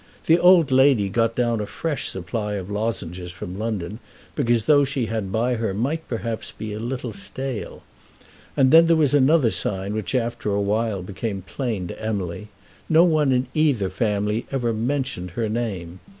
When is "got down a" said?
1.09-1.67